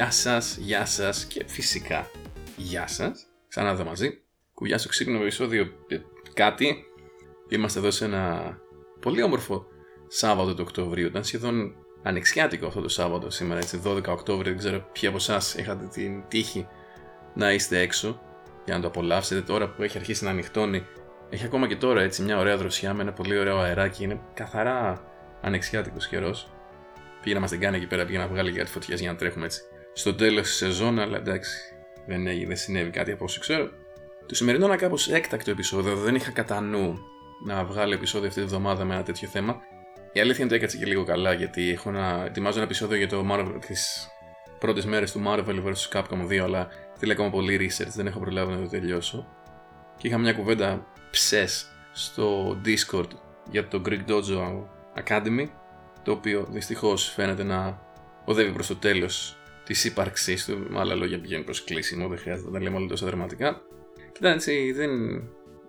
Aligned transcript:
Γεια 0.00 0.10
σας, 0.10 0.56
γεια 0.56 0.84
σας 0.84 1.24
και 1.24 1.44
φυσικά 1.46 2.10
γεια 2.56 2.86
σας. 2.86 3.26
Ξανά 3.48 3.70
εδώ 3.70 3.84
μαζί. 3.84 4.20
Κουγιά 4.54 4.78
στο 4.78 4.88
ξύπνο 4.88 5.20
επεισόδιο 5.20 5.72
ε, 5.88 5.96
κάτι. 6.34 6.84
Είμαστε 7.48 7.78
εδώ 7.78 7.90
σε 7.90 8.04
ένα 8.04 8.56
πολύ 9.00 9.22
όμορφο 9.22 9.66
Σάββατο 10.08 10.54
του 10.54 10.64
Οκτωβρίου. 10.66 11.06
Ήταν 11.06 11.24
σχεδόν 11.24 11.74
ανοιξιάτικο 12.02 12.66
αυτό 12.66 12.80
το 12.80 12.88
Σάββατο 12.88 13.30
σήμερα, 13.30 13.60
έτσι 13.60 13.82
12 13.84 14.04
Οκτώβριο. 14.06 14.50
Δεν 14.50 14.58
ξέρω 14.58 14.88
ποιοι 14.92 15.08
από 15.08 15.16
εσάς 15.16 15.54
είχατε 15.54 15.86
την 15.86 16.22
τύχη 16.28 16.68
να 17.34 17.52
είστε 17.52 17.78
έξω 17.80 18.20
για 18.64 18.74
να 18.74 18.80
το 18.80 18.86
απολαύσετε 18.86 19.40
τώρα 19.40 19.68
που 19.68 19.82
έχει 19.82 19.98
αρχίσει 19.98 20.24
να 20.24 20.30
ανοιχτώνει. 20.30 20.86
Έχει 21.30 21.44
ακόμα 21.44 21.68
και 21.68 21.76
τώρα 21.76 22.02
έτσι 22.02 22.22
μια 22.22 22.38
ωραία 22.38 22.56
δροσιά 22.56 22.94
με 22.94 23.02
ένα 23.02 23.12
πολύ 23.12 23.38
ωραίο 23.38 23.58
αεράκι. 23.58 24.04
Είναι 24.04 24.20
καθαρά 24.34 25.04
ανοιξιάτικος 25.40 26.08
καιρός. 26.08 26.50
Πήγε 27.22 27.34
να 27.34 27.40
μας 27.40 27.50
την 27.50 27.60
κάνει 27.60 27.76
εκεί 27.76 27.86
πέρα, 27.86 28.04
πήγε 28.04 28.18
να 28.18 28.26
βγάλει 28.26 28.52
κάτι 28.52 28.70
φωτιές 28.70 29.00
για 29.00 29.12
να 29.12 29.16
τρέχουμε 29.16 29.44
έτσι. 29.44 29.62
Στο 29.92 30.14
τέλος 30.14 30.46
της 30.46 30.56
σεζόν, 30.56 30.98
αλλά 30.98 31.16
εντάξει, 31.16 31.74
δεν, 32.06 32.26
έγινε, 32.26 32.46
δεν 32.46 32.56
συνέβη 32.56 32.90
κάτι 32.90 33.12
από 33.12 33.24
όσο 33.24 33.40
ξέρω. 33.40 33.70
Το 34.26 34.34
σημερινό 34.34 34.66
είναι 34.66 34.76
κάπως 34.76 35.08
έκτακτο 35.08 35.50
επεισόδιο, 35.50 35.96
δεν 35.96 36.14
είχα 36.14 36.30
κατά 36.30 36.60
νου 36.60 36.98
να 37.44 37.64
βγάλω 37.64 37.94
επεισόδιο 37.94 38.28
αυτή 38.28 38.40
τη 38.40 38.46
βδομάδα 38.46 38.84
με 38.84 38.94
ένα 38.94 39.02
τέτοιο 39.02 39.28
θέμα. 39.28 39.60
Η 40.12 40.20
αλήθεια 40.20 40.44
είναι 40.44 40.54
ότι 40.54 40.54
έκατσε 40.54 40.76
και 40.76 40.86
λίγο 40.86 41.04
καλά 41.04 41.32
γιατί 41.32 41.70
έχω 41.70 41.90
να 41.90 42.24
ετοιμάζω 42.24 42.56
ένα 42.56 42.64
επεισόδιο 42.64 42.96
για 42.96 43.08
το 43.08 43.26
Marvel 43.30 43.56
τις 43.66 44.08
πρώτες 44.58 44.84
μέρες 44.84 45.12
του 45.12 45.22
Marvel 45.26 45.64
vs 45.64 45.92
Capcom 45.92 46.26
2, 46.28 46.36
αλλά 46.36 46.68
θέλω 46.94 47.12
ακόμα 47.12 47.30
πολύ 47.30 47.56
research, 47.60 47.90
δεν 47.94 48.06
έχω 48.06 48.18
προλάβει 48.18 48.52
να 48.52 48.60
το 48.60 48.68
τελειώσω. 48.68 49.26
Και 49.96 50.06
είχα 50.08 50.18
μια 50.18 50.32
κουβέντα 50.32 50.86
ψες 51.10 51.66
στο 51.92 52.56
Discord 52.64 53.08
για 53.50 53.68
το 53.68 53.82
Greek 53.86 54.00
Dojo 54.08 54.64
Academy, 55.04 55.46
το 56.02 56.12
οποίο 56.12 56.46
δυστυχώς 56.50 57.12
φαίνεται 57.12 57.42
να 57.42 57.80
οδεύει 58.24 58.52
προς 58.52 58.66
το 58.66 58.76
τέλος 58.76 59.39
της 59.70 59.84
ύπαρξής 59.84 60.44
του. 60.44 60.66
Με 60.68 60.78
άλλα 60.78 60.94
λόγια 60.94 61.20
πηγαίνει 61.20 61.44
προς 61.44 61.64
κλείσιμο, 61.64 62.08
δεν 62.08 62.18
χρειάζεται 62.18 62.46
να 62.46 62.52
τα 62.52 62.62
λέμε 62.62 62.76
όλα 62.76 62.86
τόσο 62.86 63.06
δραματικά. 63.06 63.62
Και 64.12 64.28
έτσι, 64.28 64.72
δεν. 64.72 64.90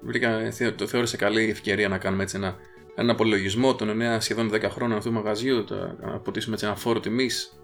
Βρήκα, 0.02 0.52
το 0.76 0.88
θεώρησα 0.88 1.18
καλή 1.18 1.50
ευκαιρία 1.50 1.88
να 1.88 1.98
κάνουμε 1.98 2.24
έτσι 2.24 2.36
ένα, 2.36 2.56
ένα 2.96 3.12
απολογισμό 3.12 3.76
των 3.76 4.02
9 4.02 4.18
σχεδόν 4.20 4.52
10 4.54 4.62
χρόνων 4.70 4.98
αυτού 4.98 5.10
του 5.10 5.16
μαγαζιού, 5.16 5.64
το, 5.64 5.76
να 5.76 6.14
αποτίσουμε 6.14 6.54
έτσι 6.54 6.66
ένα 6.66 6.76
φόρο 6.76 7.00
τιμής 7.00 7.60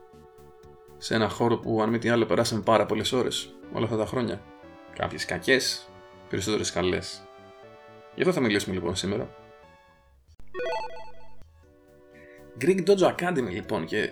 σε 0.97 1.15
ένα 1.15 1.29
χώρο 1.29 1.57
που 1.57 1.81
αν 1.81 1.89
μη 1.89 1.97
τι 1.97 2.09
άλλο 2.09 2.25
περάσαμε 2.25 2.61
πάρα 2.61 2.85
πολλές 2.85 3.11
ώρες 3.11 3.55
όλα 3.73 3.85
αυτά 3.85 3.97
τα 3.97 4.05
χρόνια. 4.05 4.41
Κάποιες 4.95 5.25
κακές, 5.25 5.89
περισσότερες 6.29 6.71
καλές. 6.71 7.27
Γι' 8.15 8.21
αυτό 8.21 8.33
θα 8.33 8.41
μιλήσουμε 8.41 8.75
λοιπόν 8.75 8.95
σήμερα. 8.95 9.35
Greek 12.61 12.83
Dojo 12.85 13.15
Academy 13.15 13.49
λοιπόν 13.49 13.85
και 13.85 14.11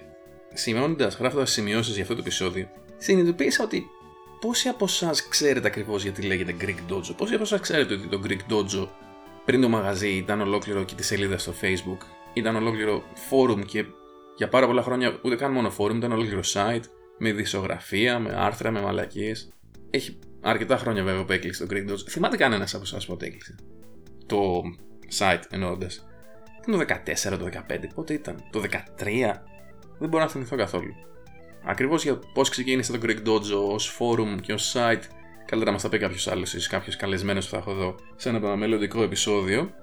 σημειώνοντας, 0.54 1.16
γράφοντας 1.16 1.52
σημειώσεις 1.52 1.94
για 1.94 2.02
αυτό 2.02 2.16
το 2.16 2.22
επεισόδιο, 2.22 2.70
συνειδητοποίησα 2.98 3.64
ότι 3.64 3.86
πόσοι 4.40 4.68
από 4.68 4.86
εσάς 4.86 5.28
ξέρετε 5.28 5.68
ακριβώς 5.68 6.04
γιατί 6.04 6.22
λέγεται 6.22 6.56
Greek 6.62 6.94
Dojo, 6.94 7.16
πόσοι 7.18 7.34
από 7.34 7.44
εσάς 7.44 7.60
ξέρετε 7.60 7.94
ότι 7.94 8.08
το 8.08 8.22
Greek 8.24 8.54
Dojo 8.54 8.88
πριν 9.46 9.62
το 9.62 9.70
μαγαζί 9.70 10.10
ήταν 10.10 10.42
ολόκληρο 10.42 10.84
και 10.84 10.96
τη 10.96 11.04
σελίδα 11.04 11.38
στο 11.38 11.54
Facebook, 11.62 11.98
ήταν 12.34 12.56
ολόκληρο 12.56 13.04
forum 13.30 13.66
και 13.66 13.86
για 14.38 14.50
πάρα 14.50 14.68
πολλά 14.68 14.82
χρόνια 14.82 15.20
ούτε 15.24 15.36
καν 15.36 15.52
μόνο 15.52 15.74
forum, 15.78 15.96
ήταν 15.96 16.12
ολόκληρο 16.12 16.42
site 16.54 16.84
με 17.18 17.32
δισογραφία, 17.32 18.20
με 18.20 18.34
άρθρα, 18.38 18.72
με 18.72 18.82
μαλακίες. 18.82 19.50
Έχει 19.90 20.20
αρκετά 20.42 20.78
χρόνια 20.78 21.04
βέβαια 21.04 21.26
που 21.26 21.32
έκλεισε 21.32 21.66
το 21.66 21.76
Greek 21.76 21.92
Dojo. 21.92 22.08
Θυμάται 22.10 22.38
κανένας 22.38 22.74
από 22.74 22.84
εσάς 22.84 23.06
πότε 23.06 23.26
έκλεισε. 23.26 23.56
Το 24.26 24.62
site 25.18 25.44
εννοώντας. 25.50 26.08
Ήταν 26.68 26.80
το 26.80 26.86
14, 27.34 27.38
το 27.38 27.46
15, 27.46 27.90
πότε 27.96 28.14
ήταν. 28.14 28.44
Το 28.52 28.60
13, 28.60 29.44
δεν 30.00 30.10
μπορώ 30.10 30.24
να 30.24 30.30
θυμηθώ 30.30 30.56
καθόλου. 30.56 30.94
Ακριβώς 31.66 32.04
για 32.04 32.20
πώς 32.34 32.50
ξεκίνησε 32.50 32.98
το 32.98 33.00
Greek 33.04 33.28
Dojo 33.28 33.74
ως 33.74 33.98
forum 34.00 34.42
και 34.42 34.54
ως 34.54 34.74
site, 34.76 35.02
καλύτερα 35.46 35.66
να 35.66 35.72
μας 35.72 35.82
τα 35.82 35.90
πει 35.90 35.98
κάποιος 35.98 36.28
άλλος 36.28 36.54
ή 36.54 36.68
κάποιο 36.70 36.94
καλεσμένο 36.98 37.40
που 37.40 37.46
θα 37.46 37.58
έχω 37.58 37.72
εδώ 37.72 37.96
σε 38.16 38.30
ένα 38.30 38.56
μελλοντικό 38.56 39.04
επεισόδιο. 39.04 39.74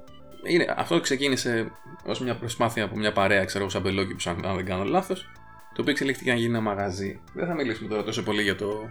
Είναι, 0.45 0.75
αυτό 0.77 1.01
ξεκίνησε 1.01 1.71
ως 2.05 2.21
μια 2.21 2.37
προσπάθεια 2.37 2.85
από 2.85 2.97
μια 2.97 3.13
παρέα, 3.13 3.45
ξέρω 3.45 3.63
εγώ, 3.63 3.73
σαν 3.73 3.83
μπελόκι 3.83 4.15
που 4.15 4.31
αν 4.45 4.57
δεν 4.57 4.65
κάνω 4.65 4.85
λάθος, 4.85 5.31
το 5.75 5.81
οποίο 5.81 5.93
εξελίχθηκε 5.93 6.31
να 6.31 6.37
γίνει 6.37 6.49
ένα 6.49 6.61
μαγαζί. 6.61 7.21
Δεν 7.35 7.47
θα 7.47 7.55
μιλήσουμε 7.55 7.89
τώρα 7.89 8.03
τόσο 8.03 8.23
πολύ 8.23 8.43
για 8.43 8.57
το 8.57 8.91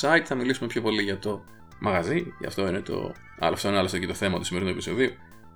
site, 0.00 0.22
θα 0.24 0.34
μιλήσουμε 0.34 0.68
πιο 0.68 0.82
πολύ 0.82 1.02
για 1.02 1.18
το 1.18 1.44
μαγαζί. 1.78 2.34
Γι' 2.40 2.46
αυτό 2.46 2.68
είναι 2.68 2.80
το. 2.80 3.12
Άλλο, 3.38 3.54
αυτό 3.54 3.68
είναι 3.68 3.78
άλλωστε 3.78 3.98
και 3.98 4.06
το 4.06 4.14
θέμα 4.14 4.38
του 4.38 4.44
σημερινού 4.44 4.70
επεισοδίου. 4.70 5.10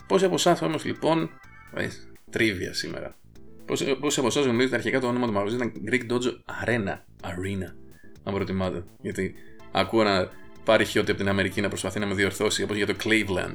Πόσοι 0.07 0.25
από 0.25 0.35
εσάς 0.35 0.63
όμως 0.63 0.85
λοιπόν. 0.85 1.31
Ε, 1.75 1.89
τρίβια 2.31 2.75
σήμερα. 2.75 3.17
Πόσοι 3.67 4.19
από 4.19 4.27
εσά 4.27 4.41
γνωρίζετε 4.41 4.75
αρχικά 4.77 5.01
το 5.01 5.07
όνομα 5.07 5.27
του 5.27 5.33
μαγαζί 5.33 5.55
ήταν 5.55 5.73
Greek 5.91 6.13
Dojo 6.13 6.31
Arena. 6.65 6.99
Arena. 7.23 7.73
Αν 8.25 8.35
προτιμάτε. 8.35 8.85
Γιατί 9.01 9.35
ακούω 9.73 10.03
να 10.03 10.31
πάρει 10.65 10.85
χιότι 10.85 11.11
από 11.11 11.21
την 11.21 11.29
Αμερική 11.29 11.61
να 11.61 11.69
προσπαθεί 11.69 11.99
να 11.99 12.07
με 12.07 12.15
διορθώσει 12.15 12.63
όπως 12.63 12.77
για 12.77 12.87
το 12.87 12.95
Cleveland. 13.05 13.55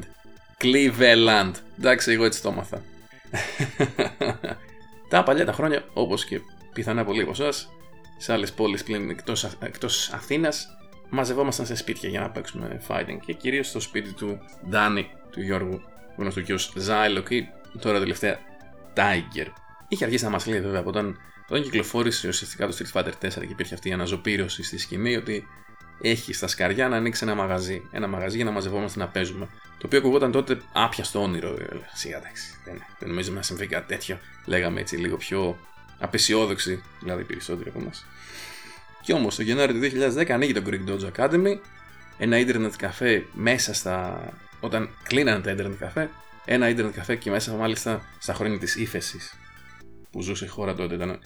Cleveland. 0.61 1.51
Εντάξει, 1.77 2.11
εγώ 2.11 2.25
έτσι 2.25 2.41
το 2.41 2.49
έμαθα. 2.49 2.81
τα 5.09 5.23
παλιά 5.23 5.45
τα 5.45 5.53
χρόνια, 5.53 5.85
όπως 5.93 6.25
και 6.25 6.39
πιθανά 6.73 7.05
πολλοί 7.05 7.21
από 7.21 7.31
εσάς, 7.31 7.69
σε 8.17 8.33
άλλες 8.33 8.51
πόλεις 8.51 8.83
πλην 8.83 9.09
εκτός 9.59 10.09
Αθήνας, 10.13 10.67
μαζευόμασταν 11.09 11.65
σε 11.65 11.75
σπίτια 11.75 12.09
για 12.09 12.19
να 12.19 12.29
παίξουμε 12.29 12.81
fighting 12.87 13.17
και 13.25 13.33
κυρίως 13.33 13.67
στο 13.67 13.79
σπίτι 13.79 14.13
του 14.13 14.39
Ντάνι, 14.69 15.07
του 15.31 15.41
Γιώργου, 15.41 15.81
γνωστού 16.17 16.41
και 16.41 16.53
ως 16.53 16.73
Ζάιλοκ 16.75 17.29
ή 17.29 17.49
τώρα 17.79 17.99
τελευταία 17.99 18.39
Tiger. 18.95 19.47
Είχε 19.91 20.03
αρχίσει 20.03 20.23
να 20.23 20.29
μας 20.29 20.45
λέει 20.45 20.61
βέβαια 20.61 20.79
από 20.79 20.89
όταν, 20.89 21.19
όταν 21.47 21.63
κυκλοφόρησε 21.63 22.27
ουσιαστικά 22.27 22.67
το 22.67 22.77
Street 22.77 22.99
Fighter 22.99 23.11
4 23.21 23.29
και 23.29 23.47
υπήρχε 23.49 23.73
αυτή 23.73 23.89
η 23.89 23.91
αναζωπήρωση 23.91 24.63
στη 24.63 24.77
σκηνή 24.77 25.15
ότι 25.15 25.47
έχει 26.01 26.33
στα 26.33 26.47
σκαριά 26.47 26.87
να 26.87 26.95
ανοίξει 26.95 27.23
ένα 27.23 27.35
μαγαζί. 27.35 27.81
Ένα 27.91 28.07
μαγαζί 28.07 28.35
για 28.35 28.45
να 28.45 28.51
μαζευόμαστε 28.51 28.99
να 28.99 29.07
παίζουμε. 29.07 29.47
Το 29.77 29.85
οποίο 29.85 29.99
ακουγόταν 29.99 30.31
τότε 30.31 30.61
άπιαστο 30.73 31.21
όνειρο. 31.21 31.57
Σιγά 31.93 32.17
εντάξει, 32.17 32.43
δεν, 32.65 32.83
δεν 32.99 33.09
νομίζουμε 33.09 33.35
να 33.35 33.41
συμβεί 33.41 33.67
κάτι 33.67 33.87
τέτοιο. 33.87 34.19
Λέγαμε 34.45 34.79
έτσι 34.79 34.97
λίγο 34.97 35.17
πιο 35.17 35.57
απεσιόδοξοι, 35.99 36.83
δηλαδή 36.99 37.23
περισσότεροι 37.23 37.69
από 37.69 37.79
εμάς. 37.79 38.05
Και 39.01 39.13
όμως 39.13 39.35
το 39.35 39.41
Γενάρη 39.41 39.73
του 39.73 39.97
2010 40.15 40.29
ανοίγει 40.29 40.53
το 40.53 40.61
Greek 40.65 40.89
Dojo 40.89 41.11
Academy, 41.17 41.59
ένα 42.17 42.37
ίντερνετ 42.37 42.73
καφέ 42.77 43.25
μέσα 43.33 43.73
στα. 43.73 44.23
όταν 44.59 44.89
κλείνανε 45.03 45.41
τα 45.41 45.51
ίντερνετ 45.51 45.79
καφέ, 45.79 46.09
ένα 46.45 46.69
ίντερνετ 46.69 46.95
καφέ 46.95 47.15
και 47.15 47.29
μέσα 47.29 47.53
μάλιστα 47.53 48.05
στα 48.19 48.33
χρόνια 48.33 48.59
της 48.59 48.75
ύφεσης 48.75 49.35
που 50.11 50.21
ζούσε 50.21 50.45
η 50.45 50.47
χώρα 50.47 50.75
τότε. 50.75 50.95
Ήταν 50.95 51.19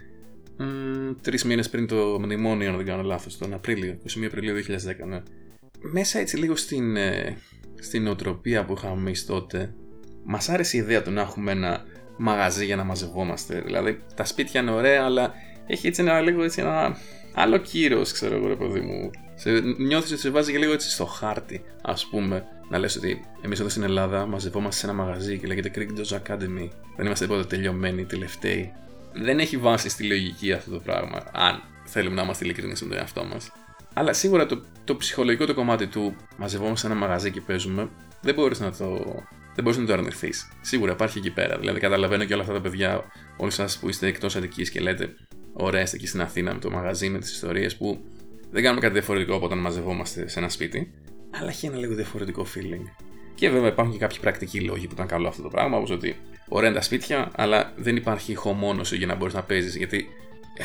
τρεις 1.21 1.43
μήνες 1.43 1.69
πριν 1.69 1.87
το 1.87 2.19
μνημόνιο, 2.19 2.69
αν 2.69 2.77
δεν 2.77 2.85
κάνω 2.85 3.03
λάθος, 3.03 3.37
τον 3.37 3.53
Απρίλιο, 3.53 3.97
21 4.03 4.25
Απριλίου 4.25 4.55
2010, 4.55 5.05
ναι. 5.07 5.21
Μέσα 5.79 6.19
έτσι 6.19 6.37
λίγο 6.37 6.55
στην, 6.55 6.95
ε, 6.95 7.37
στην 7.79 8.03
νοοτροπία 8.03 8.65
που 8.65 8.73
είχαμε 8.77 8.99
εμείς 8.99 9.25
τότε, 9.25 9.73
μας 10.23 10.49
άρεσε 10.49 10.77
η 10.77 10.79
ιδέα 10.79 11.01
του 11.01 11.11
να 11.11 11.21
έχουμε 11.21 11.51
ένα 11.51 11.83
μαγαζί 12.17 12.65
για 12.65 12.75
να 12.75 12.83
μαζευόμαστε. 12.83 13.61
Δηλαδή, 13.61 13.99
τα 14.15 14.25
σπίτια 14.25 14.61
είναι 14.61 14.71
ωραία, 14.71 15.03
αλλά 15.03 15.33
έχει 15.67 15.87
έτσι 15.87 16.01
ένα 16.01 16.21
λίγο 16.21 16.43
έτσι 16.43 16.61
ένα 16.61 16.97
άλλο 17.33 17.57
κύρος, 17.57 18.11
ξέρω 18.11 18.35
εγώ, 18.35 18.47
ρε 18.47 18.55
παιδί 18.55 18.79
μου. 18.79 19.09
Νιώθεις 19.77 20.11
ότι 20.11 20.21
σε 20.21 20.29
βάζει 20.29 20.51
και 20.51 20.57
λίγο 20.57 20.73
έτσι 20.73 20.89
στο 20.89 21.05
χάρτη, 21.05 21.61
ας 21.81 22.07
πούμε. 22.07 22.45
Να 22.69 22.77
λες 22.77 22.95
ότι 22.95 23.25
εμείς 23.41 23.59
εδώ 23.59 23.69
στην 23.69 23.83
Ελλάδα 23.83 24.25
μαζευόμαστε 24.25 24.79
σε 24.79 24.91
ένα 24.91 25.03
μαγαζί 25.03 25.39
και 25.39 25.47
λέγεται 25.47 25.71
Creek 25.75 25.99
Dojo 25.99 26.17
Academy. 26.17 26.69
Δεν 26.95 27.05
είμαστε 27.05 27.25
τίποτα 27.25 27.47
τελειωμένοι, 27.47 28.05
τελευταίοι. 28.05 28.71
Δεν 29.13 29.39
έχει 29.39 29.57
βάση 29.57 29.89
στη 29.89 30.07
λογική 30.07 30.51
αυτό 30.51 30.71
το 30.71 30.79
πράγμα, 30.79 31.23
αν 31.31 31.61
θέλουμε 31.85 32.15
να 32.15 32.21
είμαστε 32.21 32.45
ειλικρινείς 32.45 32.81
με 32.81 32.87
τον 32.87 32.97
εαυτό 32.97 33.23
μας. 33.23 33.51
Αλλά 33.93 34.13
σίγουρα 34.13 34.45
το, 34.45 34.61
το 34.83 34.95
ψυχολογικό 34.95 35.45
το 35.45 35.53
κομμάτι 35.53 35.87
του 35.87 36.15
μαζευόμαστε 36.37 36.87
σε 36.87 36.93
ένα 36.93 37.01
μαγαζί 37.01 37.31
και 37.31 37.41
παίζουμε, 37.41 37.89
δεν 38.21 38.33
μπορείς 38.33 38.59
να 38.59 38.71
το 38.71 39.15
δεν 39.55 39.63
μπορείς 39.63 39.79
να 39.79 39.85
το 39.85 39.93
αρνηθείς. 39.93 40.51
Σίγουρα 40.61 40.91
υπάρχει 40.91 41.17
εκεί 41.17 41.31
πέρα. 41.31 41.57
Δηλαδή, 41.57 41.79
καταλαβαίνω 41.79 42.25
και 42.25 42.33
όλα 42.33 42.41
αυτά 42.41 42.53
τα 42.53 42.61
παιδιά, 42.61 43.03
όλοι 43.37 43.51
σας 43.51 43.77
που 43.77 43.89
είστε 43.89 44.07
εκτός 44.07 44.35
Αττικής 44.35 44.69
και 44.69 44.79
λέτε, 44.79 45.15
ωραία, 45.53 45.81
είστε 45.81 45.95
εκεί 45.95 46.07
στην 46.07 46.21
Αθήνα 46.21 46.53
με 46.53 46.59
το 46.59 46.71
μαγαζί, 46.71 47.09
με 47.09 47.19
τις 47.19 47.31
ιστορίες 47.31 47.75
που 47.75 48.03
δεν 48.51 48.63
κάνουμε 48.63 48.81
κάτι 48.81 48.93
διαφορετικό 48.93 49.35
από 49.35 49.45
όταν 49.45 49.57
μαζευόμαστε 49.57 50.27
σε 50.27 50.39
ένα 50.39 50.49
σπίτι, 50.49 50.93
αλλά 51.39 51.49
έχει 51.49 51.65
ένα 51.65 51.77
λίγο 51.77 51.93
διαφορετικό 51.93 52.45
feeling. 52.55 52.89
Και 53.35 53.49
βέβαια 53.49 53.67
υπάρχουν 53.69 53.93
και 53.93 53.99
κάποιοι 53.99 54.19
πρακτικοί 54.19 54.61
λόγοι 54.61 54.87
που 54.87 54.93
ήταν 54.93 55.07
καλό 55.07 55.27
αυτό 55.27 55.41
το 55.41 55.49
πράγμα, 55.49 55.77
όπως 55.77 55.89
ότι 55.89 56.15
ωραία 56.47 56.69
είναι 56.69 56.77
τα 56.77 56.83
σπίτια, 56.83 57.31
αλλά 57.35 57.73
δεν 57.75 57.95
υπάρχει 57.95 58.31
ηχομόνωση 58.31 58.97
για 58.97 59.07
να 59.07 59.15
μπορείς 59.15 59.33
να 59.33 59.43
παίζεις. 59.43 59.75
Γιατί 59.75 60.07
ε, 60.57 60.63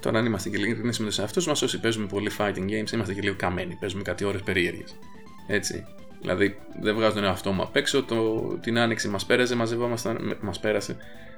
τώρα, 0.00 0.18
αν 0.18 0.26
είμαστε 0.26 0.48
και 0.48 0.56
λίγο 0.56 0.80
με 0.82 0.90
τους 0.90 1.18
εαυτούς 1.18 1.46
μας, 1.46 1.62
όσοι 1.62 1.80
παίζουμε 1.80 2.06
πολύ 2.06 2.30
fighting 2.38 2.68
games, 2.68 2.92
είμαστε 2.92 3.14
και 3.14 3.20
λίγο 3.20 3.34
καμένοι. 3.38 3.76
Παίζουμε 3.80 4.02
κάτι 4.02 4.24
ώρες 4.24 4.42
περίεργες. 4.42 4.98
Έτσι. 5.46 5.84
Δηλαδή, 6.20 6.58
δεν 6.80 6.94
βγάζω 6.94 7.14
τον 7.14 7.24
εαυτό 7.24 7.52
μου 7.52 7.62
απ' 7.62 7.76
έξω. 7.76 8.02
Το, 8.02 8.40
την 8.62 8.78
άνοιξη 8.78 9.08
μας 9.08 9.26
πέρασε, 9.26 9.54
μαζευόμασταν. 9.54 10.36
Μας 10.40 10.60
πέρασε. 10.60 10.96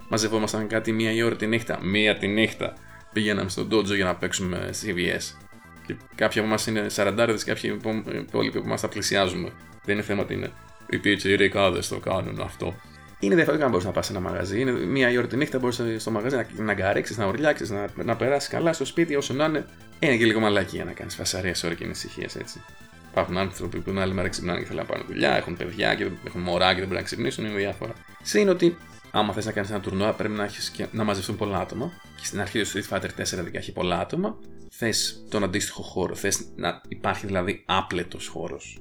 Μαζευόμασταν 0.09 0.67
κάτι 0.67 0.93
μία 0.93 1.13
η 1.13 1.23
ώρα 1.23 1.37
τη 1.37 1.47
νύχτα. 1.47 1.79
Μία 1.83 2.17
τη 2.17 2.27
νύχτα. 2.27 2.75
Πήγαιναμε 3.13 3.49
στο 3.49 3.67
dojo 3.71 3.95
για 3.95 4.05
να 4.05 4.17
παίξουμε 4.17 4.71
CVS. 4.83 5.50
Και 5.87 5.95
κάποιοι 6.15 6.39
από 6.39 6.49
εμάς 6.49 6.67
είναι 6.67 6.87
40 6.95 7.37
κάποιοι 7.45 7.79
υπόλοιποι 8.13 8.59
από 8.59 8.67
εμάς 8.67 8.81
τα 8.81 8.89
πλησιάζουμε. 8.89 9.51
Δεν 9.85 9.95
είναι 9.95 10.05
θέμα 10.05 10.23
ότι 10.23 10.35
είναι 10.35 10.51
οι 10.89 10.99
πιτσιρικάδε 10.99 11.81
το 11.89 11.99
κάνουν 11.99 12.41
αυτό. 12.41 12.75
Είναι 13.23 13.35
διαφορετικό 13.35 13.67
να 13.67 13.73
μπορείς 13.73 13.87
να 13.87 13.93
πας 13.93 14.07
σε 14.07 14.13
ένα 14.13 14.21
μαγαζί. 14.21 14.61
Είναι 14.61 14.71
μία 14.71 15.11
η 15.11 15.17
ώρα 15.17 15.27
τη 15.27 15.37
νύχτα 15.37 15.59
μπορείς 15.59 15.81
στο 15.97 16.11
μαγαζί 16.11 16.37
να, 16.37 16.47
να 16.57 16.75
γκαρέξεις, 16.75 17.17
να 17.17 17.27
ορλιάξει, 17.27 17.73
να, 17.73 18.05
να 18.05 18.17
περάσεις 18.17 18.49
καλά 18.49 18.73
στο 18.73 18.85
σπίτι 18.85 19.17
όσο 19.17 19.35
να 19.35 19.45
είναι. 19.45 19.67
Είναι 19.99 20.17
και 20.17 20.25
λίγο 20.25 20.41
μαλάκι 20.41 20.77
για 20.77 20.85
να 20.85 20.93
κάνεις 20.93 21.15
φασαρία 21.15 21.55
σε 21.55 21.67
ώρα 21.67 21.75
και 21.75 21.85
ησυχία 21.85 22.29
έτσι. 22.39 22.63
Υπάρχουν 23.11 23.39
άνθρωποι 23.39 23.79
που 23.79 23.91
την 23.91 23.99
άλλη 23.99 24.13
μέρα 24.13 24.29
ξυπνάνε 24.29 24.59
και 24.59 24.65
θέλουν 24.65 24.81
να 24.81 24.87
πάνε 24.93 25.05
δουλειά, 25.07 25.37
έχουν 25.37 25.57
παιδιά 25.57 25.95
και 25.95 26.09
έχουν 26.25 26.41
μωρά 26.41 26.69
και 26.69 26.79
δεν 26.79 26.85
μπορεί 26.85 26.99
να 26.99 27.05
ξυπνήσουν, 27.05 27.45
είναι 27.45 27.57
διάφορα. 27.57 27.93
Συν 28.23 28.49
ότι 28.49 28.77
άμα 29.11 29.33
θες 29.33 29.45
να 29.45 29.53
κάνεις 29.53 29.71
ένα 29.71 29.81
τουρνουά 29.81 30.13
πρέπει 30.13 30.35
να, 30.35 30.45
έχεις 30.45 30.71
και 30.71 30.87
να 30.93 31.05
μαζευτούν 31.05 31.37
πολλά 31.37 31.59
άτομα. 31.59 31.93
Και 32.17 32.25
στην 32.25 32.41
αρχή 32.41 32.63
του 32.63 32.69
Street 32.69 32.97
Fighter 32.97 33.05
4 33.05 33.09
δηλαδή 33.25 33.51
έχει 33.53 33.73
πολλά 33.73 33.99
άτομα. 33.99 34.39
Θες 34.73 35.27
τον 35.31 35.45
αντίστοιχο 35.45 35.83
χώρο, 35.83 36.15
θες 36.15 36.53
να 36.57 36.81
υπάρχει 36.89 37.27
δηλαδή 37.27 37.65
άπλετος 37.67 38.27
χώρος. 38.27 38.79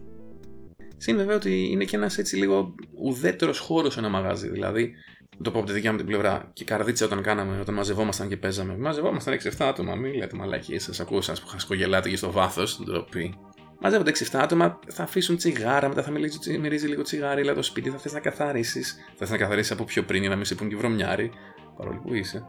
Συν 0.97 1.17
βέβαια 1.17 1.35
ότι 1.35 1.67
είναι 1.71 1.83
και 1.83 1.95
ένας 1.95 2.17
έτσι 2.17 2.35
λίγο 2.35 2.75
ουδέτερος 3.03 3.59
χώρος 3.59 3.97
ένα 3.97 4.09
μαγαζί. 4.09 4.49
Δηλαδή, 4.49 4.93
το 5.43 5.51
πω 5.51 5.57
από 5.57 5.67
τη 5.67 5.73
δικιά 5.73 5.91
μου 5.91 5.97
την 5.97 6.05
πλευρά 6.05 6.49
και 6.53 6.63
καρδίτσα 6.63 7.05
όταν 7.05 7.21
κάναμε, 7.21 7.59
όταν 7.59 7.75
μαζευόμασταν 7.75 8.27
και 8.27 8.37
παίζαμε. 8.37 8.77
Μαζευόμασταν 8.77 9.33
6-7 9.33 9.49
άτομα, 9.57 9.95
μην 9.95 10.13
λέτε 10.13 10.37
μαλακίε, 10.37 10.79
σας 10.79 10.99
ακούω 10.99 11.21
σας 11.21 11.41
που 11.41 11.47
χασκογελάτε 11.47 12.09
και 12.09 12.15
στο 12.15 12.31
βάθος, 12.31 12.81
ντροπή. 12.83 13.37
Μαζεύονται 13.81 14.09
6-7 14.09 14.39
άτομα, 14.41 14.79
θα 14.87 15.03
αφήσουν 15.03 15.37
τσιγάρα, 15.37 15.87
μετά 15.87 16.03
θα 16.03 16.11
μιλήσει, 16.11 16.57
μυρίζει 16.57 16.87
λίγο 16.87 17.01
τσιγάρι, 17.01 17.41
αλλά 17.41 17.53
το 17.53 17.61
σπίτι 17.61 17.89
θα 17.89 17.97
θες 17.97 18.13
να 18.13 18.19
καθαρίσεις. 18.19 18.95
Θα 19.09 19.15
θες 19.17 19.29
να 19.29 19.37
καθαρίσεις 19.37 19.71
από 19.71 19.83
πιο 19.83 20.03
πριν 20.03 20.21
για 20.21 20.29
να 20.29 20.35
μην 20.35 20.45
σε 20.45 20.55
πούν 20.55 20.69
και 20.69 20.75
βρωμιάρι, 20.75 21.31
παρόλο 21.77 22.01
που 22.05 22.13
είσαι. 22.13 22.45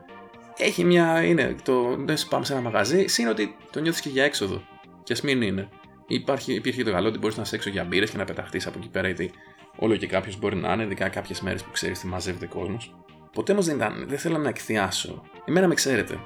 Έχει 0.56 0.84
μια. 0.84 1.24
είναι. 1.24 1.56
Το, 1.62 1.96
δεν 1.98 2.16
πάμε 2.28 2.44
σε 2.44 2.52
ένα 2.52 2.62
μαγαζί, 2.62 3.06
συν 3.06 3.28
ότι 3.28 3.56
το 3.70 3.80
νιώθεις 3.80 4.00
και 4.00 4.08
για 4.08 4.24
έξοδο. 4.24 4.62
Και 5.02 5.12
ας 5.12 5.20
μην 5.20 5.42
είναι. 5.42 5.68
Υπάρχει, 6.06 6.54
υπήρχε 6.54 6.84
το 6.84 6.90
καλό 6.90 7.08
ότι 7.08 7.18
μπορείς 7.18 7.36
να 7.36 7.44
σε 7.44 7.56
έξω 7.56 7.70
για 7.70 7.84
μπύρες 7.84 8.10
και 8.10 8.16
να 8.16 8.24
πεταχτείς 8.24 8.66
από 8.66 8.78
εκεί 8.78 8.88
πέρα, 8.88 9.06
γιατί 9.06 9.30
όλο 9.76 9.96
και 9.96 10.06
κάποιος 10.06 10.38
μπορεί 10.38 10.56
να 10.56 10.72
είναι, 10.72 10.82
ειδικά 10.82 11.08
κάποιες 11.08 11.40
μέρες 11.40 11.62
που 11.62 11.70
ξέρεις 11.70 11.98
τι 11.98 12.06
μαζεύεται 12.06 12.46
κόσμος. 12.46 12.94
Ποτέ 13.32 13.52
όμως 13.52 13.66
δεν 13.66 13.76
ήταν, 13.76 14.04
δεν 14.08 14.18
θέλω 14.18 14.38
να 14.38 14.48
εκθιάσω. 14.48 15.22
Εμένα 15.44 15.68
με 15.68 15.74
ξέρετε. 15.74 16.18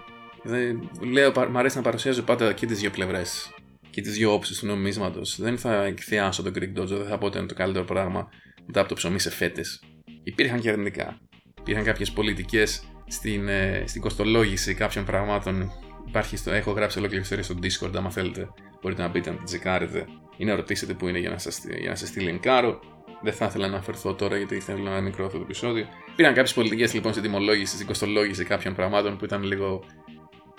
Δεν, 0.43 0.91
λέω, 1.01 1.33
μ' 1.51 1.59
αρέσει 1.59 1.77
να 1.77 1.83
παρουσιάζω 1.83 2.23
πάντα 2.23 2.53
και 2.53 2.67
τις 2.67 2.79
δύο 2.79 2.91
πλευρές 2.91 3.55
και 3.91 4.01
τις 4.01 4.15
δύο 4.15 4.33
όψεις 4.33 4.59
του 4.59 4.67
νομίσματος. 4.67 5.41
Δεν 5.41 5.59
θα 5.59 5.85
εκθιάσω 5.85 6.43
τον 6.43 6.53
Greek 6.57 6.81
Dojo, 6.81 6.87
δεν 6.87 7.07
θα 7.07 7.19
πω 7.19 7.27
ότι 7.27 7.39
είναι 7.39 7.47
το 7.47 7.55
καλύτερο 7.55 7.85
πράγμα 7.85 8.29
μετά 8.67 8.81
από 8.81 8.89
το 8.89 8.95
ψωμί 8.95 9.19
σε 9.19 9.31
φέτες. 9.31 9.83
Υπήρχαν 10.23 10.61
και 10.61 10.69
αρνητικά. 10.69 11.19
Υπήρχαν 11.61 11.85
κάποιες 11.85 12.11
πολιτικές 12.11 12.83
στην, 13.07 13.49
ε, 13.49 13.85
στην 13.87 14.01
κοστολόγηση 14.01 14.75
κάποιων 14.75 15.05
πραγμάτων. 15.05 15.73
Υπάρχει 16.09 16.37
στο, 16.37 16.51
έχω 16.51 16.71
γράψει 16.71 16.99
ολόκληρη 16.99 17.23
ιστορία 17.23 17.45
στο 17.45 17.55
Discord, 17.63 17.97
άμα 17.97 18.11
θέλετε. 18.11 18.49
Μπορείτε 18.83 19.03
να 19.03 19.09
μπείτε 19.09 19.31
να 19.31 19.37
την 19.37 19.45
τσεκάρετε 19.45 20.07
ή 20.37 20.45
να 20.45 20.55
ρωτήσετε 20.55 20.95
που 20.95 21.09
είναι 21.09 21.19
για 21.19 21.31
να 21.31 21.39
σας 21.39 21.65
για 21.79 21.89
να 21.89 21.95
σας 21.95 22.09
στείλει 22.09 22.29
εγκάρο. 22.29 22.81
Δεν 23.23 23.33
θα 23.33 23.47
ήθελα 23.47 23.67
να 23.67 23.73
αναφερθώ 23.75 24.15
τώρα 24.15 24.37
γιατί 24.37 24.61
θέλω 24.61 24.83
να 24.83 25.01
μικρό 25.01 25.25
αυτό 25.25 25.39
το 25.39 25.45
επεισόδιο. 25.45 25.87
Υπήρχαν 26.13 26.35
κάποιες 26.35 26.55
πολιτικές 26.55 26.95
λοιπόν 26.95 27.13
στην 27.13 27.25
τιμολόγηση, 27.25 27.75
στην 27.75 27.87
κοστολόγηση 27.87 28.45
κάποιων 28.45 28.75
πραγμάτων 28.75 29.17
που 29.17 29.25
ήταν 29.25 29.43
λίγο 29.43 29.85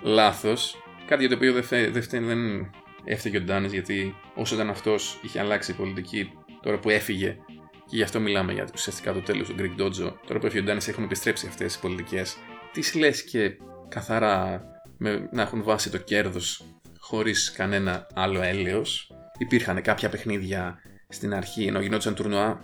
λάθος. 0.01 0.83
Κάτι 1.05 1.25
για 1.25 1.29
το 1.29 1.35
οποίο 1.35 1.53
δεν, 1.53 1.91
δεν, 1.91 2.25
δεν 2.25 2.71
έφταιγε 3.03 3.37
ο 3.37 3.41
Ντάνης 3.41 3.71
γιατί 3.71 4.15
όσο 4.35 4.55
ήταν 4.55 4.69
αυτός 4.69 5.19
είχε 5.21 5.39
αλλάξει 5.39 5.71
η 5.71 5.73
πολιτική 5.73 6.31
τώρα 6.61 6.79
που 6.79 6.89
έφυγε 6.89 7.37
και 7.85 7.95
γι' 7.95 8.03
αυτό 8.03 8.19
μιλάμε 8.19 8.53
για 8.53 8.67
ουσιαστικά 8.73 9.13
το 9.13 9.21
τέλος 9.21 9.47
του 9.47 9.55
Greek 9.59 9.81
Dojo. 9.81 10.13
Τώρα 10.27 10.39
που 10.39 10.45
έφυγε 10.45 10.59
ο 10.59 10.63
Ντάνη 10.63 10.81
έχουν 10.87 11.03
επιστρέψει 11.03 11.47
αυτές 11.47 11.75
οι 11.75 11.79
πολιτικές. 11.79 12.37
Τις 12.71 12.95
λες 12.95 13.23
και 13.23 13.57
καθαρά 13.87 14.63
με, 14.97 15.29
να 15.31 15.41
έχουν 15.41 15.63
βάσει 15.63 15.89
το 15.89 15.97
κέρδος 15.97 16.65
χωρίς 16.99 17.51
κανένα 17.51 18.07
άλλο 18.13 18.41
έλεος. 18.41 19.11
Υπήρχαν 19.37 19.81
κάποια 19.81 20.09
παιχνίδια 20.09 20.79
στην 21.09 21.33
αρχή, 21.33 21.65
ενώ 21.65 21.79
γινόταν 21.79 22.15
τουρνουά, 22.15 22.61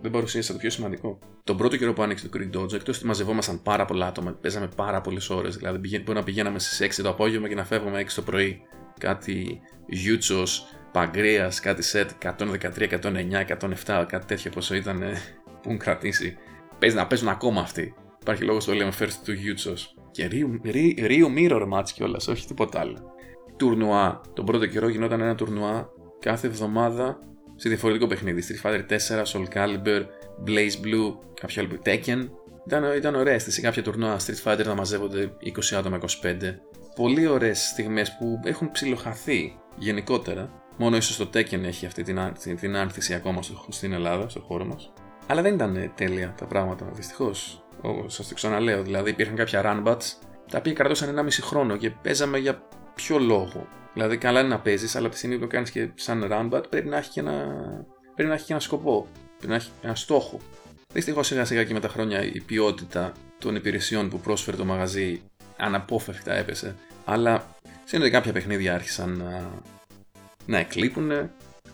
δεν 0.00 0.10
παρουσίασα 0.10 0.52
το 0.52 0.58
πιο 0.58 0.70
σημαντικό. 0.70 1.18
Τον 1.44 1.56
πρώτο 1.56 1.76
καιρό 1.76 1.92
που 1.92 2.02
άνοιξε 2.02 2.28
το 2.28 2.38
Greek 2.38 2.56
Dojo, 2.56 2.72
εκτός 2.72 2.96
ότι 2.96 3.06
μαζευόμασταν 3.06 3.62
πάρα 3.62 3.84
πολλά 3.84 4.06
άτομα, 4.06 4.32
παίζαμε 4.32 4.68
πάρα 4.76 5.00
πολλές 5.00 5.30
ώρες. 5.30 5.56
Δηλαδή, 5.56 5.78
μπορεί 5.78 6.18
να 6.18 6.24
πηγαίναμε 6.24 6.58
στι 6.58 6.84
6 6.84 7.02
το 7.02 7.08
απόγευμα 7.08 7.48
και 7.48 7.54
να 7.54 7.64
φεύγουμε 7.64 8.00
6 8.00 8.14
το 8.14 8.22
πρωί. 8.22 8.60
Κάτι 8.98 9.60
Γιούτσο, 9.86 10.44
Παγκρέας, 10.92 11.60
κάτι 11.60 11.82
σετ 11.82 12.10
113, 12.18 12.88
109, 12.88 13.40
107, 13.40 14.04
κάτι 14.08 14.26
τέτοιο 14.26 14.50
πόσο 14.50 14.74
ήταν 14.74 14.98
που 15.44 15.60
έχουν 15.64 15.78
κρατήσει. 15.78 16.36
Παίζει 16.78 16.96
να 16.96 17.06
παίζουν 17.06 17.28
ακόμα 17.28 17.60
αυτοί. 17.60 17.94
Υπάρχει 18.20 18.44
λόγος 18.44 18.64
το 18.64 18.72
λέμε 18.72 18.92
first 18.98 19.12
του 19.24 19.32
Γιούτσο. 19.32 19.74
Και 20.10 20.26
Ρίου 21.06 21.32
Mirror 21.36 21.68
match 21.72 21.90
κιόλας, 21.94 22.28
όχι 22.28 22.46
τίποτα 22.46 22.80
άλλο. 22.80 23.14
Τουρνουά. 23.56 24.20
Τον 24.32 24.44
πρώτο 24.44 24.66
καιρό 24.66 24.88
γινόταν 24.88 25.20
ένα 25.20 25.34
τουρνουά 25.34 25.88
κάθε 26.18 26.46
εβδομάδα 26.46 27.18
σε 27.56 27.68
διαφορετικό 27.68 28.06
παιχνίδι. 28.06 28.42
Street 28.48 28.70
Fighter 28.70 28.82
4, 28.88 29.22
Soul 29.24 29.44
Calibur, 29.54 30.02
Blaze 30.46 30.84
Blue, 30.84 31.14
κάποιο 31.40 31.62
άλλο 31.62 31.78
Tekken. 31.84 32.28
Ήταν, 32.66 32.96
ήταν 32.96 33.14
ωραίε 33.14 33.38
σε 33.38 33.60
κάποια 33.60 33.82
τουρνουά 33.82 34.16
Street 34.18 34.52
Fighter 34.52 34.64
να 34.64 34.74
μαζεύονται 34.74 35.32
20 35.72 35.76
άτομα, 35.78 35.98
25. 35.98 36.06
Πολύ 36.94 37.26
ωραίες 37.26 37.58
στιγμές 37.58 38.16
που 38.18 38.40
έχουν 38.44 38.70
ψιλοχαθεί 38.70 39.58
γενικότερα. 39.78 40.61
Μόνο 40.82 40.96
ίσως 40.96 41.16
το 41.16 41.28
Tekken 41.34 41.62
έχει 41.62 41.86
αυτή 41.86 42.02
την, 42.02 42.18
την, 42.42 42.56
την 42.56 42.76
άνθηση 42.76 43.14
ακόμα 43.14 43.42
στο, 43.42 43.64
στην 43.68 43.92
Ελλάδα, 43.92 44.28
στο 44.28 44.40
χώρο 44.40 44.64
μας. 44.64 44.92
Αλλά 45.26 45.42
δεν 45.42 45.54
ήταν 45.54 45.92
τέλεια 45.94 46.34
τα 46.38 46.44
πράγματα, 46.44 46.90
δυστυχώς. 46.92 47.64
Σας 48.06 48.28
το 48.28 48.34
ξαναλέω. 48.34 48.82
Δηλαδή 48.82 49.10
υπήρχαν 49.10 49.36
κάποια 49.36 49.62
runbats 49.64 50.02
τα 50.50 50.58
οποία 50.58 50.72
κρατούσαν 50.72 51.18
1,5 51.18 51.28
χρόνο 51.40 51.76
και 51.76 51.90
παίζαμε 51.90 52.38
για 52.38 52.62
ποιο 52.94 53.18
λόγο. 53.18 53.66
Δηλαδή, 53.92 54.16
καλά 54.16 54.40
είναι 54.40 54.48
να 54.48 54.58
παίζεις, 54.58 54.94
αλλά 54.94 55.04
από 55.04 55.14
τη 55.14 55.18
στιγμή 55.18 55.36
που 55.36 55.42
το 55.42 55.48
κάνεις 55.48 55.70
και 55.70 55.90
σαν 55.94 56.28
runbat 56.30 56.62
πρέπει 56.68 56.88
να 56.88 56.96
έχει 56.96 57.10
και 57.10 57.20
ένα, 57.20 57.56
πρέπει 58.14 58.28
να 58.28 58.34
έχει 58.34 58.44
και 58.44 58.52
ένα 58.52 58.60
σκοπό. 58.60 59.06
Πρέπει 59.38 59.52
να 59.52 59.54
έχει 59.54 59.70
ένα 59.82 59.94
στόχο. 59.94 60.40
Δυστυχώς 60.92 61.26
σιγά 61.26 61.44
σιγά 61.44 61.64
και 61.64 61.72
με 61.72 61.80
τα 61.80 61.88
χρόνια 61.88 62.24
η 62.24 62.40
ποιότητα 62.40 63.12
των 63.38 63.54
υπηρεσιών 63.54 64.08
που 64.08 64.20
πρόσφερε 64.20 64.56
το 64.56 64.64
μαγαζί 64.64 65.22
αναπόφευκτα 65.56 66.34
έπεσε. 66.34 66.74
Αλλά 67.04 67.46
σύντομα 67.84 68.10
κάποια 68.10 68.32
παιχνίδια 68.32 68.74
άρχισαν 68.74 69.16
να, 69.16 69.50
να 70.46 70.58
εκλείπουν. 70.58 71.10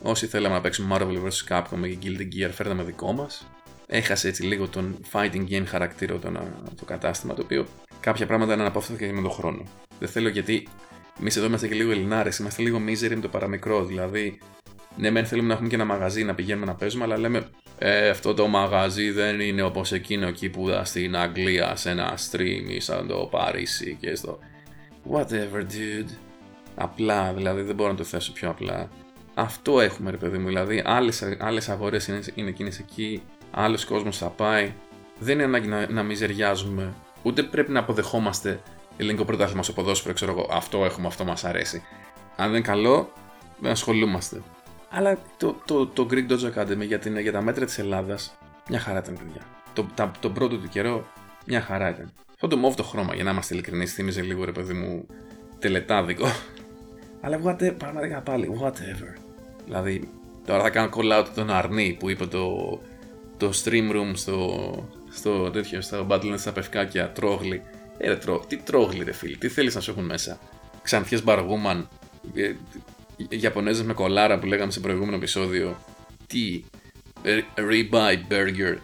Όσοι 0.02 0.26
θέλαμε 0.26 0.54
να 0.54 0.60
παίξουμε 0.60 0.96
Marvel 0.96 1.22
vs. 1.24 1.48
Capcom 1.48 1.88
και 1.88 1.98
Guilty 2.02 2.34
Gear 2.34 2.50
φέρναμε 2.52 2.82
δικό 2.82 3.12
μας. 3.12 3.50
Έχασε 3.86 4.28
έτσι 4.28 4.42
λίγο 4.42 4.68
τον 4.68 5.00
fighting 5.12 5.48
game 5.48 5.64
χαρακτήρα 5.66 6.18
το, 6.18 6.32
το 6.76 6.84
κατάστημα 6.84 7.34
το 7.34 7.42
οποίο 7.42 7.66
κάποια 8.00 8.26
πράγματα 8.26 8.52
είναι 8.52 8.62
αναπόφευκτα 8.62 9.06
και 9.06 9.12
με 9.12 9.22
τον 9.22 9.30
χρόνο. 9.30 9.62
Δεν 9.98 10.08
θέλω 10.08 10.28
γιατί 10.28 10.68
Εμείς 11.20 11.36
εδώ 11.36 11.46
είμαστε 11.46 11.68
και 11.68 11.74
λίγο 11.74 11.90
Ελληνάρες, 11.90 12.38
είμαστε 12.38 12.62
λίγο 12.62 12.78
misery 12.86 13.14
με 13.14 13.20
το 13.20 13.28
παραμικρό. 13.28 13.84
Δηλαδή, 13.84 14.38
ναι, 14.96 15.10
μεν 15.10 15.26
θέλουμε 15.26 15.48
να 15.48 15.54
έχουμε 15.54 15.68
και 15.68 15.74
ένα 15.74 15.84
μαγαζί 15.84 16.24
να 16.24 16.34
πηγαίνουμε 16.34 16.66
να 16.66 16.74
παίζουμε, 16.74 17.04
αλλά 17.04 17.18
λέμε 17.18 17.48
ε, 17.78 18.08
αυτό 18.08 18.34
το 18.34 18.46
μαγαζί 18.46 19.10
δεν 19.10 19.40
είναι 19.40 19.62
όπως 19.62 19.92
εκείνο 19.92 20.26
εκεί 20.26 20.48
που 20.48 20.68
είδα 20.68 20.84
στην 20.84 21.16
Αγγλία 21.16 21.76
σε 21.76 21.90
ένα 21.90 22.14
stream 22.30 22.68
ή 22.68 22.80
σαν 22.80 23.06
το 23.06 23.28
Παρίσι 23.30 23.96
και 24.00 24.14
στο. 24.14 24.38
Whatever, 25.12 25.60
dude. 25.60 26.27
Απλά, 26.78 27.32
δηλαδή 27.32 27.62
δεν 27.62 27.74
μπορώ 27.74 27.90
να 27.90 27.96
το 27.96 28.04
θέσω 28.04 28.32
πιο 28.32 28.50
απλά. 28.50 28.88
Αυτό 29.34 29.80
έχουμε, 29.80 30.10
ρε 30.10 30.16
παιδί 30.16 30.38
μου. 30.38 30.46
Δηλαδή, 30.46 30.82
άλλες 31.38 31.68
αγορές 31.68 32.06
είναι, 32.08 32.20
είναι 32.34 32.48
εκείνες 32.48 32.78
εκεί, 32.78 33.22
άλλος 33.50 33.84
κόσμος 33.84 34.18
θα 34.18 34.28
πάει. 34.28 34.72
Δεν 35.18 35.34
είναι 35.34 35.44
ανάγκη 35.44 35.68
να, 35.68 35.90
να 35.90 36.02
μιζεριάζουμε. 36.02 36.94
Ούτε 37.22 37.42
πρέπει 37.42 37.72
να 37.72 37.80
αποδεχόμαστε 37.80 38.60
ελληνικό 38.96 39.24
πρωτάθλημα 39.24 39.62
στο 39.62 39.72
ποδόσφαιρο, 39.72 40.14
ξέρω 40.14 40.30
εγώ, 40.32 40.48
αυτό 40.50 40.84
έχουμε, 40.84 41.06
αυτό 41.06 41.24
μας 41.24 41.44
αρέσει. 41.44 41.82
Αν 42.36 42.46
δεν 42.50 42.56
είναι 42.56 42.66
καλό, 42.66 43.12
δεν 43.60 43.70
ασχολούμαστε. 43.70 44.42
Αλλά 44.90 45.18
το, 45.36 45.56
το, 45.64 45.86
το 45.86 46.06
Greek 46.10 46.30
Dodge 46.30 46.54
Academy 46.54 46.86
για, 46.86 46.98
την, 46.98 47.18
για 47.18 47.32
τα 47.32 47.42
μέτρα 47.42 47.64
της 47.64 47.78
Ελλάδας, 47.78 48.38
μια 48.68 48.78
χαρά 48.78 48.98
ήταν, 48.98 49.14
παιδιά. 49.14 49.42
Το, 49.72 49.86
τα, 49.94 50.10
τον 50.20 50.32
πρώτο 50.32 50.58
του 50.58 50.68
καιρό, 50.68 51.06
μια 51.46 51.60
χαρά 51.60 51.88
ήταν. 51.88 52.12
Αυτό 52.30 52.48
το 52.48 52.56
μόβ 52.56 52.74
το 52.74 52.82
χρώμα, 52.82 53.14
για 53.14 53.24
να 53.24 53.30
είμαστε 53.30 53.54
ειλικρινείς, 53.54 53.92
θύμιζε 53.92 54.22
λίγο 54.22 54.44
ρε 54.44 54.52
παιδί 54.52 54.72
μου 54.72 55.06
τελετάδικο. 55.58 56.26
Αλλά 57.20 57.40
whatever, 57.44 57.74
πραγματικά 57.78 58.20
πάλι, 58.20 58.60
whatever. 58.62 59.20
Δηλαδή, 59.64 60.08
τώρα 60.46 60.62
θα 60.62 60.70
κάνω 60.70 60.90
call 60.94 61.20
out 61.20 61.26
τον 61.34 61.50
Αρνί 61.50 61.96
που 61.98 62.10
είπε 62.10 62.26
το, 62.26 62.78
το 63.36 63.50
stream 63.64 63.92
room 63.92 64.10
στο, 64.12 64.88
στο 65.10 65.50
τέτοιο, 65.50 65.80
στο 65.80 66.06
Battle 66.10 66.34
στα 66.36 66.52
πευκάκια, 66.52 67.12
τρόγλι. 67.12 67.62
Ε, 67.98 68.08
ρε, 68.08 68.16
τρό, 68.16 68.44
τι 68.48 68.56
τρόγλι, 68.56 69.04
ρε 69.04 69.12
φίλοι, 69.12 69.36
τι 69.36 69.48
θέλεις 69.48 69.74
να 69.74 69.80
σου 69.80 69.90
έχουν 69.90 70.04
μέσα; 70.04 70.38
Ξανθιές 70.82 71.24
μπαργούμαν, 71.24 71.88
ε, 72.34 72.52
Ιαπωνέζες 73.28 73.86
με 73.86 73.92
κολάρα 73.92 74.38
που 74.38 74.46
λέγαμε 74.46 74.72
σε 74.72 74.80
προηγούμενο 74.80 75.16
επεισόδιο. 75.16 75.76
Τι, 76.26 76.64
ε, 77.22 77.40
ribeye 77.56 78.32
burger, 78.32 78.76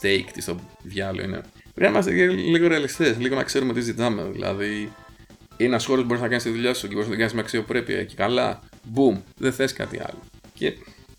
steak, 0.00 0.24
τι 0.32 0.40
στο 0.40 0.56
διάλογο 0.82 1.26
είναι. 1.26 1.40
Πρέπει 1.74 1.92
να 1.92 1.98
είμαστε 1.98 2.26
λίγο 2.26 2.68
ρεαλιστές, 2.68 3.18
λίγο 3.18 3.34
να 3.34 3.42
ξέρουμε 3.42 3.72
τι 3.72 3.80
ζητάμε. 3.80 4.28
Δηλαδή, 4.32 4.92
είναι 5.64 5.72
ένας 5.72 5.84
χώρος 5.84 6.00
που 6.00 6.06
μπορείς 6.06 6.22
να 6.22 6.28
κάνεις 6.28 6.42
τη 6.42 6.50
δουλειά 6.50 6.74
σου 6.74 6.88
και 6.88 6.94
μπορείς 6.94 7.08
να 7.08 7.10
την 7.10 7.18
κάνεις 7.18 7.34
με 7.34 7.40
αξιοπρέπεια 7.40 8.04
και 8.04 8.14
καλά. 8.14 8.60
Boom, 8.94 9.20
δεν 9.36 9.52
θες 9.52 9.72
κάτι 9.72 9.98
άλλο. 9.98 10.20
Και 10.54 10.72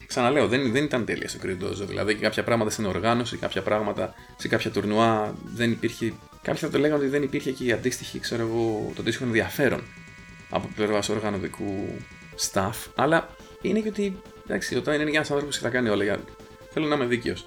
ξαναλέω, 0.06 0.48
δεν, 0.48 0.72
δεν 0.72 0.84
ήταν 0.84 1.06
τέλεια 1.06 1.28
στο 1.28 1.38
κρυντόζο. 1.38 1.86
Δηλαδή, 1.86 2.16
κάποια 2.16 2.44
πράγματα 2.44 2.72
στην 2.72 2.86
οργάνωση, 2.86 3.38
κάποια 3.38 3.62
πράγματα 3.62 4.14
σε 4.38 4.48
κάποια 4.48 4.72
τουρνουά 4.72 5.36
δεν 5.56 5.72
υπήρχε 5.72 6.14
Κάποιοι 6.42 6.60
θα 6.60 6.70
το 6.70 6.78
λέγανε 6.78 7.00
ότι 7.00 7.10
δεν 7.10 7.24
υπήρχε 7.24 7.52
και 7.52 7.64
η 7.64 7.72
αντίστοιχη, 7.72 8.20
ξέρω 8.20 8.42
εγώ, 8.42 8.92
το 8.96 9.02
αντίστοιχο 9.02 9.26
ενδιαφέρον 9.26 9.82
από 10.50 10.70
πλευράς 10.76 11.10
οργανωτικού 11.10 12.00
staff. 12.52 12.74
Αλλά 12.96 13.30
είναι 13.62 13.80
και 13.80 13.88
ότι, 13.88 14.22
εντάξει, 14.46 14.76
όταν 14.76 15.02
είναι 15.02 15.10
ένας 15.10 15.32
άνθρωπος 15.32 15.58
και 15.58 15.64
θα 15.64 15.70
κάνει 15.70 15.90
όλα, 15.90 16.04
για... 16.04 16.20
θέλω 16.70 16.88
να 16.88 16.96
είμαι 16.96 17.06
δίκαιος. 17.06 17.46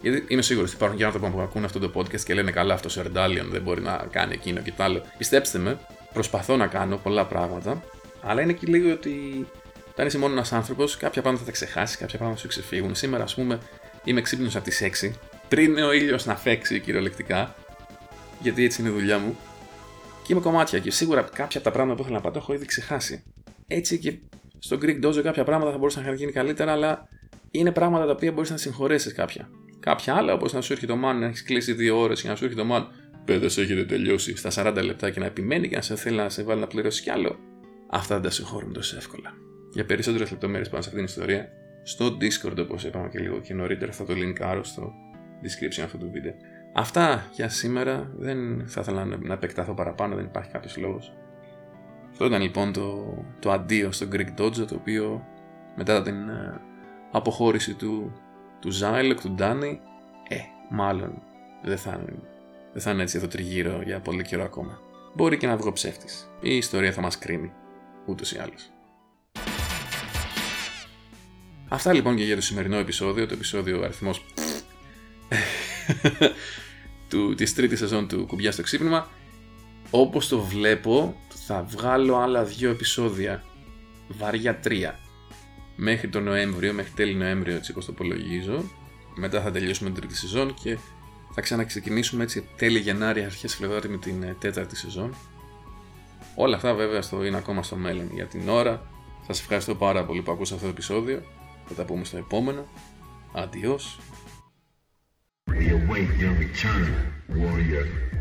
Γιατί 0.00 0.24
είμαι 0.28 0.42
σίγουρος 0.42 0.68
ότι 0.68 0.76
υπάρχουν 0.76 0.98
και 0.98 1.04
άνθρωποι 1.04 1.30
που 1.30 1.40
ακούν 1.40 1.64
αυτό 1.64 1.78
το 1.78 1.92
podcast 1.94 2.20
και 2.20 2.34
λένε 2.34 2.50
καλά, 2.50 2.74
αυτός 2.74 2.96
ο 2.96 3.00
Ερντάλιον 3.00 3.48
δεν 3.50 3.62
μπορεί 3.62 3.80
να 3.80 4.06
κάνει 4.10 4.32
εκείνο 4.32 4.60
και 4.60 4.72
το 4.76 4.82
άλλο. 4.82 5.02
Πιστέψτε 5.18 5.58
με, 5.58 5.78
προσπαθώ 6.12 6.56
να 6.56 6.66
κάνω 6.66 6.96
πολλά 6.96 7.26
πράγματα, 7.26 7.82
αλλά 8.22 8.42
είναι 8.42 8.52
και 8.52 8.66
λίγο 8.66 8.92
ότι 8.92 9.46
όταν 9.90 10.06
είσαι 10.06 10.18
μόνο 10.18 10.32
ένας 10.32 10.52
άνθρωπος, 10.52 10.96
κάποια 10.96 11.22
πράγματα 11.22 11.44
θα 11.44 11.50
τα 11.50 11.56
ξεχάσεις, 11.56 11.96
κάποια 11.96 12.18
πράγματα 12.18 12.36
θα 12.36 12.42
σου 12.42 12.48
ξεφύγουν. 12.48 12.94
Σήμερα, 12.94 13.22
ας 13.22 13.34
πούμε, 13.34 13.58
είμαι 14.04 14.20
ξύπνιος 14.20 14.56
από 14.56 14.64
τις 14.64 14.80
6, 14.82 15.12
πριν 15.48 15.78
ο 15.78 15.92
ήλιος 15.92 16.26
να 16.26 16.36
φέξει 16.36 16.80
κυριολεκτικά, 16.80 17.54
γιατί 18.40 18.64
έτσι 18.64 18.80
είναι 18.80 18.90
η 18.90 18.92
δουλειά 18.92 19.18
μου, 19.18 19.36
και 20.22 20.32
είμαι 20.32 20.40
κομμάτια 20.40 20.78
και 20.78 20.90
σίγουρα 20.90 21.22
κάποια 21.22 21.60
από 21.60 21.68
τα 21.68 21.70
πράγματα 21.70 21.96
που 21.96 22.02
ήθελα 22.02 22.16
να 22.16 22.22
πατώ 22.22 22.38
έχω 22.38 22.54
ήδη 22.54 22.64
ξεχάσει. 22.64 23.22
Έτσι 23.66 23.98
και 23.98 24.18
στο 24.58 24.78
Greek 24.82 25.04
Dojo 25.04 25.20
κάποια 25.22 25.44
πράγματα 25.44 25.70
θα 25.72 25.78
μπορούσαν 25.78 26.04
να 26.04 26.12
γίνει 26.12 26.32
καλύτερα, 26.32 26.72
αλλά 26.72 27.08
είναι 27.50 27.72
πράγματα 27.72 28.06
τα 28.06 28.12
οποία 28.12 28.32
μπορείς 28.32 28.50
να 28.50 28.56
συγχωρέσεις 28.56 29.12
κάποια. 29.12 29.48
Κάποια 29.80 30.14
άλλα, 30.14 30.32
όπως 30.32 30.52
να 30.52 30.60
σου 30.60 30.72
έρχεται 30.72 30.92
το 30.92 30.98
man 30.98 31.14
να 31.14 31.26
έχεις 31.26 31.42
κλείσει 31.42 31.72
δύο 31.72 31.98
ώρες 31.98 32.22
και 32.22 32.28
να 32.28 32.36
σου 32.36 32.44
έρχεται 32.44 32.62
το 32.62 32.74
man, 32.74 32.86
παιδε 33.24 33.46
έχετε 33.46 33.84
τελειώσει 33.84 34.36
στα 34.36 34.74
40 34.76 34.82
λεπτά 34.84 35.10
και 35.10 35.20
να 35.20 35.26
επιμένει 35.26 35.68
και 35.68 35.76
να 35.76 35.82
σε 35.82 35.96
θέλει 35.96 36.16
να 36.16 36.28
σε 36.28 36.42
βάλει 36.42 36.60
να 36.60 36.66
πληρώσεις 36.66 37.00
κι 37.00 37.10
άλλο. 37.10 37.38
Αυτά 37.90 38.14
δεν 38.14 38.22
τα 38.22 38.30
συγχωρούμε 38.30 38.72
τόσο 38.72 38.96
εύκολα. 38.96 39.32
Για 39.72 39.84
περισσότερες 39.84 40.30
λεπτομέρειες 40.30 40.68
πάνω 40.68 40.82
σε 40.82 40.88
αυτήν 40.88 41.06
την 41.06 41.14
ιστορία, 41.14 41.48
στο 41.82 42.16
Discord 42.20 42.58
όπως 42.58 42.84
είπαμε 42.84 43.08
και 43.08 43.18
λίγο 43.18 43.40
και 43.40 43.54
νωρίτερα, 43.54 43.92
θα 43.92 44.04
το 44.04 44.14
link 44.16 44.60
στο 44.62 44.92
description 45.42 45.82
αυτού 45.84 45.98
του 45.98 46.10
βίντεο. 46.12 46.34
Αυτά 46.72 47.30
για 47.32 47.48
σήμερα. 47.48 48.12
Δεν 48.16 48.68
θα 48.68 48.80
ήθελα 48.80 49.04
να 49.04 49.32
επεκταθώ 49.32 49.74
παραπάνω, 49.74 50.14
δεν 50.14 50.24
υπάρχει 50.24 50.50
κάποιος 50.50 50.76
λόγος. 50.76 51.14
Αυτό 52.10 52.26
ήταν 52.26 52.42
λοιπόν 52.42 52.72
το, 52.72 53.14
το 53.38 53.50
αντίο 53.50 53.92
στο 53.92 54.06
Greek 54.12 54.40
Dojo, 54.40 54.66
το 54.66 54.74
οποίο 54.74 55.26
μετά 55.76 56.02
την 56.02 56.28
ε, 56.28 56.60
αποχώρηση 57.10 57.74
του, 57.74 58.12
του 58.60 58.70
Ζάιλοκ, 58.70 59.20
του 59.20 59.30
Ντάνι, 59.30 59.80
ε, 60.28 60.36
μάλλον 60.70 61.22
δεν 61.62 61.76
θα, 61.76 62.04
δεν 62.72 62.82
θα 62.82 62.90
είναι 62.90 63.02
έτσι 63.02 63.16
εδώ 63.16 63.26
τριγύρω 63.26 63.82
για 63.84 64.00
πολύ 64.00 64.22
καιρό 64.22 64.42
ακόμα. 64.44 64.80
Μπορεί 65.14 65.36
και 65.36 65.46
να 65.46 65.56
βγω 65.56 65.72
ψεύτης. 65.72 66.30
Η 66.40 66.56
ιστορία 66.56 66.92
θα 66.92 67.00
μας 67.00 67.18
κρίνει, 67.18 67.52
ούτως 68.06 68.32
ή 68.32 68.38
άλλως. 68.38 68.70
Αυτά 71.68 71.92
λοιπόν 71.92 72.16
και 72.16 72.24
για 72.24 72.34
το 72.34 72.40
σημερινό 72.40 72.76
επεισόδιο, 72.76 73.26
το 73.26 73.34
επεισόδιο 73.34 73.82
αριθμός 73.82 74.24
του, 77.10 77.34
της 77.34 77.54
τρίτης 77.54 77.78
σεζόν 77.78 78.08
του 78.08 78.26
Κουμπιά 78.26 78.52
στο 78.52 78.62
Ξύπνημα. 78.62 79.08
Όπως 79.90 80.28
το 80.28 80.40
βλέπω, 80.40 81.16
θα 81.46 81.62
βγάλω 81.62 82.16
άλλα 82.16 82.44
δύο 82.44 82.70
επεισόδια, 82.70 83.44
βαριά 84.08 84.58
τρία, 84.58 84.98
μέχρι 85.76 86.08
τον 86.08 86.22
Νοέμβριο, 86.22 86.72
μέχρι 86.72 86.92
τέλη 86.92 87.14
Νοέμβριο 87.14 87.56
έτσι 87.56 87.70
όπως 87.70 87.84
το 87.84 87.92
απολογίζω. 87.92 88.64
Μετά 89.14 89.40
θα 89.40 89.50
τελειώσουμε 89.50 89.90
την 89.90 89.98
τρίτη 89.98 90.16
σεζόν 90.16 90.54
και 90.54 90.78
θα 91.32 91.40
ξαναξεκινήσουμε 91.40 92.22
έτσι 92.22 92.48
τέλη 92.56 92.78
Γενάρη, 92.78 93.24
αρχές 93.24 93.54
Φλεβάρι 93.54 93.88
με 93.88 93.96
την 93.96 94.22
ε, 94.22 94.36
τέταρτη 94.38 94.76
σεζόν. 94.76 95.14
Όλα 96.34 96.56
αυτά 96.56 96.74
βέβαια 96.74 97.02
στο, 97.02 97.24
είναι 97.24 97.36
ακόμα 97.36 97.62
στο 97.62 97.76
μέλλον. 97.76 98.10
Για 98.14 98.26
την 98.26 98.48
ώρα, 98.48 98.86
σας 99.26 99.40
ευχαριστώ 99.40 99.74
πάρα 99.74 100.04
πολύ 100.04 100.22
που 100.22 100.32
ακούσατε 100.32 100.54
αυτό 100.54 100.66
το 100.66 100.72
επεισόδιο. 100.72 101.22
Θα 101.66 101.74
τα 101.74 101.84
πούμε 101.84 102.04
στο 102.04 102.16
επόμενο. 102.16 102.66
Αντιός. 103.34 103.98
We 105.50 105.52
await 105.52 106.10
your 106.22 106.34
return, 106.44 106.92
warrior. 107.40 108.19